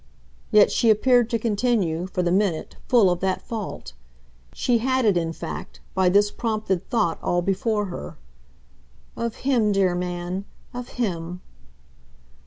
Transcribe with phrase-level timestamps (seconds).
[0.49, 3.93] Yet she appeared to continue, for the minute, full of that fault.
[4.51, 8.17] She had it in fact, by this prompted thought, all before her.
[9.15, 11.41] "Of him, dear man, of HIM